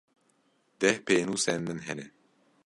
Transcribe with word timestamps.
Deh 0.81 0.99
pênûsên 1.05 1.59
min 1.67 1.79
hene. 1.85 2.05